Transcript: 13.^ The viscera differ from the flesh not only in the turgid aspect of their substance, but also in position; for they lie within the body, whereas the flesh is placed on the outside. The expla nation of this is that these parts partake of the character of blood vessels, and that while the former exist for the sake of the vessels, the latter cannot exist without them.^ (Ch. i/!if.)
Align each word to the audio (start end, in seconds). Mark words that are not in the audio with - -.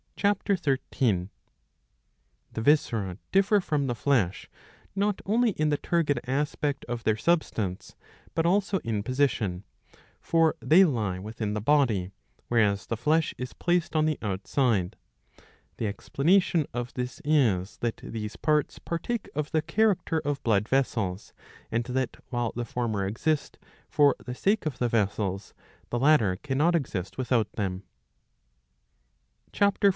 13.^ 0.17 1.29
The 2.53 2.61
viscera 2.61 3.17
differ 3.31 3.59
from 3.59 3.85
the 3.87 3.95
flesh 3.95 4.49
not 4.95 5.19
only 5.25 5.51
in 5.51 5.69
the 5.69 5.77
turgid 5.77 6.19
aspect 6.27 6.85
of 6.85 7.03
their 7.03 7.17
substance, 7.17 7.95
but 8.35 8.45
also 8.45 8.77
in 8.79 9.01
position; 9.01 9.63
for 10.19 10.55
they 10.59 10.83
lie 10.83 11.17
within 11.17 11.55
the 11.55 11.61
body, 11.61 12.11
whereas 12.49 12.85
the 12.85 12.97
flesh 12.97 13.33
is 13.39 13.53
placed 13.53 13.95
on 13.95 14.05
the 14.05 14.19
outside. 14.21 14.95
The 15.77 15.91
expla 15.91 16.25
nation 16.25 16.67
of 16.71 16.93
this 16.93 17.19
is 17.25 17.77
that 17.77 17.97
these 17.97 18.35
parts 18.35 18.77
partake 18.77 19.27
of 19.35 19.51
the 19.51 19.63
character 19.63 20.19
of 20.19 20.43
blood 20.43 20.67
vessels, 20.69 21.33
and 21.71 21.83
that 21.85 22.17
while 22.29 22.51
the 22.55 22.65
former 22.65 23.07
exist 23.07 23.57
for 23.89 24.15
the 24.23 24.35
sake 24.35 24.67
of 24.67 24.77
the 24.77 24.87
vessels, 24.89 25.55
the 25.89 25.97
latter 25.99 26.35
cannot 26.37 26.75
exist 26.75 27.17
without 27.17 27.51
them.^ 27.53 27.81
(Ch. 29.51 29.63
i/!if.) 29.63 29.75